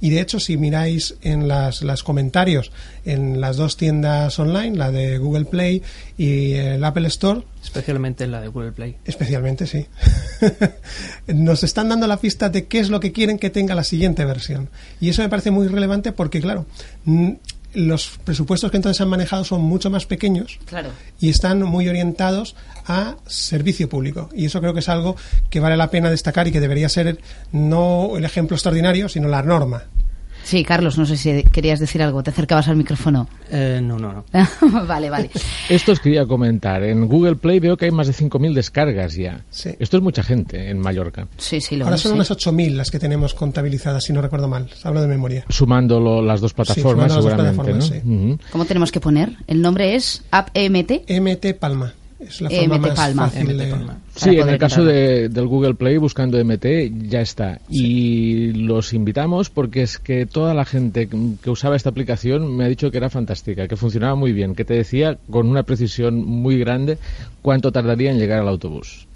Y 0.00 0.10
de 0.10 0.20
hecho, 0.20 0.40
si 0.40 0.56
miráis 0.56 1.16
en 1.22 1.48
las, 1.48 1.82
las 1.82 2.02
comentarios 2.02 2.70
en 3.04 3.40
las 3.40 3.56
dos 3.56 3.76
tiendas 3.76 4.38
online, 4.38 4.76
la 4.76 4.90
de 4.90 5.18
Google 5.18 5.46
Play 5.46 5.82
y 6.16 6.52
el 6.52 6.84
Apple 6.84 7.08
Store, 7.08 7.42
Especialmente 7.62 8.24
en 8.24 8.30
la 8.30 8.40
de 8.40 8.48
Google 8.48 8.72
Play. 8.72 8.96
especialmente 9.04 9.66
sí, 9.66 9.86
nos 11.26 11.64
están 11.64 11.88
dando 11.88 12.06
la 12.06 12.18
pista 12.18 12.48
de 12.48 12.66
qué 12.66 12.78
es 12.78 12.88
lo 12.88 13.00
que 13.00 13.12
quieren 13.12 13.38
que 13.38 13.50
tenga 13.50 13.74
la 13.74 13.84
siguiente 13.84 14.24
versión. 14.24 14.68
Y 15.00 15.08
eso 15.08 15.22
me 15.22 15.28
parece 15.28 15.50
muy 15.50 15.66
relevante 15.68 16.12
porque, 16.12 16.40
claro, 16.40 16.66
los 17.78 18.18
presupuestos 18.24 18.70
que 18.70 18.76
entonces 18.76 19.00
han 19.00 19.08
manejado 19.08 19.44
son 19.44 19.60
mucho 19.62 19.88
más 19.90 20.04
pequeños 20.06 20.58
Claro. 20.66 20.90
y 21.20 21.28
están 21.30 21.62
muy 21.62 21.88
orientados 21.88 22.56
a 22.86 23.16
servicio 23.26 23.88
público. 23.88 24.28
Y 24.34 24.46
eso 24.46 24.60
creo 24.60 24.74
que 24.74 24.80
es 24.80 24.88
algo 24.88 25.16
que 25.50 25.60
vale 25.60 25.76
la 25.76 25.90
pena 25.90 26.10
destacar 26.10 26.48
y 26.48 26.52
que 26.52 26.60
debería 26.60 26.88
ser 26.88 27.18
no 27.52 28.16
el 28.16 28.24
ejemplo 28.24 28.56
extraordinario, 28.56 29.08
sino 29.08 29.28
la 29.28 29.42
norma. 29.42 29.84
Sí, 30.48 30.64
Carlos, 30.64 30.96
no 30.96 31.04
sé 31.04 31.18
si 31.18 31.42
querías 31.42 31.78
decir 31.78 32.00
algo. 32.02 32.22
Te 32.22 32.30
acercabas 32.30 32.68
al 32.68 32.76
micrófono. 32.76 33.28
Eh, 33.50 33.80
no, 33.82 33.98
no, 33.98 34.14
no. 34.14 34.24
vale, 34.86 35.10
vale. 35.10 35.28
Esto 35.68 35.92
os 35.92 36.00
quería 36.00 36.24
comentar. 36.24 36.82
En 36.84 37.06
Google 37.06 37.36
Play 37.36 37.60
veo 37.60 37.76
que 37.76 37.84
hay 37.84 37.90
más 37.90 38.06
de 38.06 38.14
5.000 38.14 38.54
descargas 38.54 39.14
ya. 39.14 39.42
Sí. 39.50 39.72
Esto 39.78 39.98
es 39.98 40.02
mucha 40.02 40.22
gente 40.22 40.70
en 40.70 40.78
Mallorca. 40.78 41.28
Sí, 41.36 41.60
sí, 41.60 41.76
lo 41.76 41.84
Ahora 41.84 41.96
es, 41.96 42.00
son 42.02 42.12
sí. 42.12 42.14
unas 42.16 42.30
8.000 42.30 42.70
las 42.76 42.90
que 42.90 42.98
tenemos 42.98 43.34
contabilizadas, 43.34 44.04
si 44.04 44.14
no 44.14 44.22
recuerdo 44.22 44.48
mal. 44.48 44.70
Hablo 44.84 45.02
de 45.02 45.08
memoria. 45.08 45.44
Sumándolo 45.50 46.22
las 46.22 46.40
dos 46.40 46.54
plataformas, 46.54 47.12
sumando 47.12 47.14
las 47.14 47.24
dos 47.24 47.32
seguramente, 47.54 47.82
plataformas, 47.84 48.04
¿no? 48.06 48.28
Ujú. 48.30 48.38
¿Cómo 48.50 48.64
tenemos 48.64 48.90
que 48.90 49.00
poner? 49.00 49.36
El 49.48 49.60
nombre 49.60 49.96
es 49.96 50.22
AppEMT. 50.30 51.10
MT 51.10 51.58
Palma. 51.60 51.92
Es 52.20 52.40
la 52.40 52.48
forma 52.48 52.78
MT 52.78 52.80
más 52.86 52.96
Palma. 52.96 53.28
fácil 53.28 53.44
MT 53.44 53.50
de... 53.58 53.66
Palma. 53.70 53.98
Sí, 54.18 54.36
en 54.38 54.48
el 54.48 54.58
caso 54.58 54.84
de- 54.84 55.28
del 55.28 55.46
Google 55.46 55.74
Play 55.74 55.96
buscando 55.96 56.38
MT 56.38 56.92
ya 57.08 57.20
está. 57.20 57.60
Y 57.68 58.52
los 58.52 58.92
invitamos 58.92 59.50
porque 59.50 59.82
es 59.82 59.98
que 59.98 60.26
toda 60.26 60.54
la 60.54 60.64
gente 60.64 61.08
que 61.08 61.50
usaba 61.50 61.76
esta 61.76 61.90
aplicación 61.90 62.56
me 62.56 62.64
ha 62.64 62.68
dicho 62.68 62.90
que 62.90 62.98
era 62.98 63.10
fantástica, 63.10 63.68
que 63.68 63.76
funcionaba 63.76 64.14
muy 64.14 64.32
bien, 64.32 64.54
que 64.54 64.64
te 64.64 64.74
decía 64.74 65.18
con 65.30 65.48
una 65.48 65.62
precisión 65.62 66.24
muy 66.24 66.58
grande 66.58 66.98
cuánto 67.42 67.70
tardaría 67.72 68.10
en 68.10 68.18
llegar 68.18 68.40
al 68.40 68.48
autobús. 68.48 69.06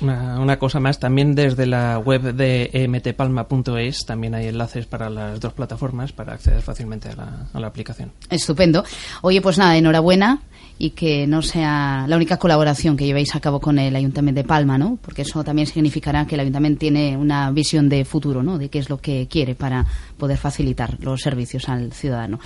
Una, 0.00 0.40
una 0.40 0.58
cosa 0.58 0.80
más, 0.80 0.98
también 0.98 1.34
desde 1.34 1.66
la 1.66 1.98
web 1.98 2.34
de 2.34 2.70
emtpalma.es 2.72 4.06
también 4.06 4.34
hay 4.34 4.46
enlaces 4.48 4.86
para 4.86 5.10
las 5.10 5.40
dos 5.40 5.52
plataformas 5.52 6.12
para 6.12 6.32
acceder 6.34 6.62
fácilmente 6.62 7.08
a 7.10 7.16
la, 7.16 7.46
a 7.52 7.60
la 7.60 7.66
aplicación. 7.66 8.10
Estupendo. 8.30 8.82
Oye, 9.22 9.40
pues 9.42 9.58
nada, 9.58 9.76
enhorabuena 9.76 10.40
y 10.78 10.90
que 10.90 11.26
no 11.26 11.42
sea 11.42 12.06
la 12.08 12.16
única 12.16 12.38
colaboración 12.38 12.96
que 12.96 13.04
llevéis 13.04 13.34
a 13.36 13.40
cabo 13.40 13.60
con 13.60 13.78
el 13.78 13.94
Ayuntamiento 13.94 14.09
de 14.12 14.44
Palma, 14.44 14.78
¿no? 14.78 14.98
Porque 15.00 15.22
eso 15.22 15.42
también 15.44 15.66
significará 15.66 16.26
que 16.26 16.34
el 16.34 16.40
Ayuntamiento 16.42 16.80
tiene 16.80 17.16
una 17.16 17.50
visión 17.50 17.88
de 17.88 18.04
futuro, 18.04 18.42
¿no? 18.42 18.58
De 18.58 18.68
qué 18.68 18.78
es 18.78 18.90
lo 18.90 18.98
que 18.98 19.26
quiere 19.28 19.54
para 19.54 19.86
poder 20.18 20.36
facilitar 20.36 20.98
los 21.00 21.20
servicios 21.20 21.68
al 21.68 21.92
ciudadano. 21.92 22.40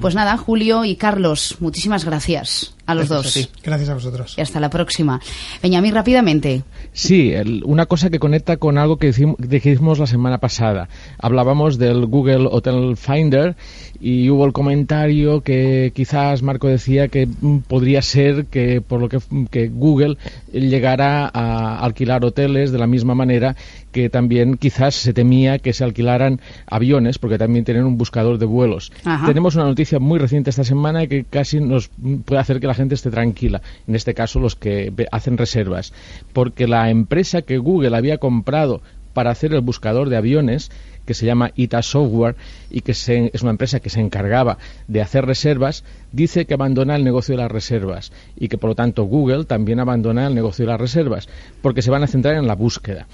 Pues 0.00 0.14
nada, 0.14 0.36
Julio 0.36 0.84
y 0.84 0.96
Carlos, 0.96 1.56
muchísimas 1.60 2.04
gracias 2.04 2.74
a 2.86 2.94
los 2.94 3.08
Gracias 3.08 3.36
a 3.36 3.40
dos. 3.40 3.52
ti. 3.54 3.60
Gracias 3.64 3.88
a 3.90 3.94
vosotros. 3.94 4.34
Y 4.36 4.40
hasta 4.40 4.60
la 4.60 4.70
próxima. 4.70 5.20
Benjamín, 5.62 5.94
rápidamente. 5.94 6.62
Sí, 6.92 7.32
el- 7.32 7.62
una 7.64 7.86
cosa 7.86 8.10
que 8.10 8.18
conecta 8.18 8.56
con 8.56 8.78
algo 8.78 8.96
que 8.98 9.12
dijimos 9.38 9.98
la 9.98 10.06
semana 10.06 10.38
pasada. 10.38 10.88
Hablábamos 11.18 11.78
del 11.78 12.06
Google 12.06 12.48
Hotel 12.50 12.96
Finder 12.96 13.54
y 14.00 14.28
hubo 14.30 14.44
el 14.46 14.52
comentario 14.52 15.42
que 15.42 15.92
quizás 15.94 16.42
Marco 16.42 16.66
decía 16.68 17.08
que 17.08 17.26
mm, 17.26 17.58
podría 17.68 18.02
ser 18.02 18.46
que 18.46 18.80
por 18.80 19.00
lo 19.00 19.08
que, 19.08 19.18
que 19.50 19.68
Google 19.68 20.16
llegara 20.52 21.30
a 21.32 21.78
alquilar 21.84 22.24
hoteles 22.24 22.72
de 22.72 22.78
la 22.78 22.86
misma 22.86 23.14
manera 23.14 23.56
que 23.92 24.08
también 24.08 24.56
quizás 24.56 24.94
se 24.94 25.12
temía 25.12 25.58
que 25.58 25.72
se 25.72 25.84
alquilaran 25.84 26.40
aviones 26.66 27.18
porque 27.18 27.38
también 27.38 27.64
tienen 27.64 27.84
un 27.84 27.98
buscador 27.98 28.38
de 28.38 28.46
vuelos. 28.46 28.90
Ajá. 29.04 29.26
Tenemos 29.26 29.54
una 29.54 29.64
noticia 29.64 29.98
muy 29.98 30.18
reciente 30.18 30.50
esta 30.50 30.64
semana 30.64 31.06
que 31.06 31.24
casi 31.24 31.60
nos 31.60 31.90
puede 32.24 32.40
hacer 32.40 32.58
que 32.58 32.66
la 32.66 32.71
gente 32.74 32.94
esté 32.94 33.10
tranquila, 33.10 33.62
en 33.86 33.94
este 33.94 34.14
caso 34.14 34.38
los 34.40 34.56
que 34.56 34.92
hacen 35.10 35.38
reservas, 35.38 35.92
porque 36.32 36.66
la 36.66 36.90
empresa 36.90 37.42
que 37.42 37.58
Google 37.58 37.96
había 37.96 38.18
comprado 38.18 38.80
para 39.12 39.30
hacer 39.30 39.52
el 39.52 39.60
buscador 39.60 40.08
de 40.08 40.16
aviones, 40.16 40.70
que 41.04 41.14
se 41.14 41.26
llama 41.26 41.50
ITA 41.56 41.82
Software 41.82 42.36
y 42.70 42.80
que 42.82 42.94
se- 42.94 43.30
es 43.34 43.42
una 43.42 43.50
empresa 43.50 43.80
que 43.80 43.90
se 43.90 44.00
encargaba 44.00 44.56
de 44.86 45.02
hacer 45.02 45.26
reservas, 45.26 45.82
dice 46.12 46.46
que 46.46 46.54
abandona 46.54 46.94
el 46.94 47.02
negocio 47.02 47.34
de 47.36 47.42
las 47.42 47.50
reservas 47.50 48.12
y 48.36 48.46
que 48.48 48.56
por 48.56 48.70
lo 48.70 48.74
tanto 48.76 49.02
Google 49.04 49.44
también 49.44 49.80
abandona 49.80 50.28
el 50.28 50.34
negocio 50.34 50.64
de 50.64 50.70
las 50.70 50.80
reservas, 50.80 51.28
porque 51.60 51.82
se 51.82 51.90
van 51.90 52.04
a 52.04 52.06
centrar 52.06 52.36
en 52.36 52.46
la 52.46 52.54
búsqueda. 52.54 53.08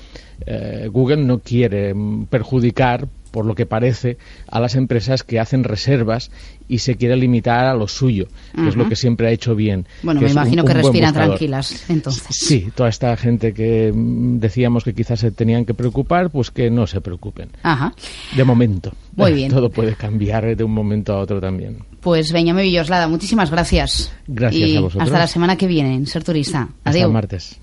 Eh, 0.47 0.89
Google 0.93 1.25
no 1.25 1.39
quiere 1.41 1.95
mm, 1.95 2.27
perjudicar 2.27 3.09
por 3.31 3.47
lo 3.47 3.55
que 3.55 3.67
parece, 3.67 4.17
a 4.51 4.61
las 4.61 4.75
empresas 4.75 5.23
que 5.23 5.39
hacen 5.41 5.65
reservas 5.65 6.31
y 6.69 6.79
se 6.79 6.97
quiere 6.97 7.17
limitar 7.17 7.65
a 7.67 7.75
lo 7.75 7.89
suyo, 7.89 8.29
que 8.55 8.69
es 8.69 8.77
lo 8.77 8.89
que 8.89 8.97
siempre 8.97 9.29
ha 9.29 9.31
hecho 9.31 9.55
bien. 9.55 9.87
Bueno, 10.03 10.21
me 10.21 10.27
un- 10.27 10.33
imagino 10.33 10.63
un 10.63 10.69
que 10.69 10.75
respiran 10.75 11.15
tranquilas, 11.15 11.89
entonces. 11.89 12.27
Sí, 12.37 12.69
toda 12.75 12.89
esta 12.89 13.17
gente 13.17 13.55
que 13.55 13.93
mm, 13.95 14.39
decíamos 14.39 14.85
que 14.85 14.95
quizás 14.95 15.21
se 15.21 15.31
tenían 15.31 15.65
que 15.65 15.75
preocupar, 15.75 16.31
pues 16.31 16.51
que 16.51 16.71
no 16.71 16.87
se 16.87 17.01
preocupen. 17.01 17.49
Ajá. 17.63 17.95
De 18.37 18.45
momento. 18.45 18.93
Muy 19.17 19.33
bien. 19.33 19.51
Todo 19.53 19.71
puede 19.71 19.95
cambiar 19.95 20.55
de 20.57 20.65
un 20.65 20.73
momento 20.73 21.13
a 21.15 21.21
otro 21.21 21.41
también. 21.41 21.79
Pues 22.01 22.33
Benjamín 22.33 22.65
Villoslada, 22.65 23.09
muchísimas 23.09 23.51
gracias. 23.51 24.13
Gracias 24.27 24.69
y 24.71 24.77
a 24.77 24.81
vosotros. 24.81 25.05
Hasta 25.09 25.19
la 25.19 25.27
semana 25.27 25.57
que 25.57 25.67
viene 25.67 25.95
en 25.95 26.07
Ser 26.07 26.23
Turista. 26.23 26.63
Hasta 26.85 26.91
Adiós. 26.91 27.07
el 27.07 27.13
martes. 27.13 27.59